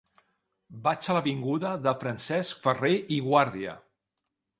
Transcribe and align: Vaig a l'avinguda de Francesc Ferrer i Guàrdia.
Vaig 0.85 1.09
a 1.13 1.17
l'avinguda 1.17 1.73
de 1.87 1.93
Francesc 2.05 2.63
Ferrer 2.65 2.93
i 3.17 3.21
Guàrdia. 3.27 3.75